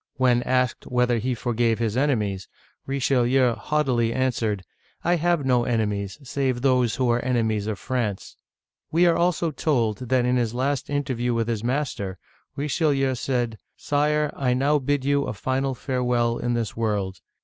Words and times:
When 0.15 0.41
asked 0.41 0.87
whether 0.87 1.19
he 1.19 1.35
forgave 1.35 1.77
his 1.77 1.95
enemies, 1.95 2.47
Richelieu 2.87 3.53
haughtily 3.53 4.11
answered," 4.11 4.63
I 5.03 5.17
have 5.17 5.45
no 5.45 5.63
enemies, 5.63 6.17
save 6.23 6.63
those 6.63 6.95
who 6.95 7.07
are 7.11 7.23
enemies 7.23 7.67
of 7.67 7.77
France! 7.77 8.35
We 8.91 9.05
are 9.05 9.15
also 9.15 9.51
told 9.51 9.99
that 10.09 10.25
in 10.25 10.37
his 10.37 10.55
last 10.55 10.89
interview 10.89 11.35
with 11.35 11.47
his 11.47 11.63
master, 11.63 12.17
Richelieu 12.55 13.13
said:" 13.13 13.59
Sire, 13.89 14.33
I 14.35 14.55
now 14.55 14.79
bid 14.79 15.05
you 15.05 15.25
a 15.25 15.33
final 15.33 15.75
farewell 15.75 16.39
in 16.39 16.55
this 16.55 16.75
world. 16.75 17.21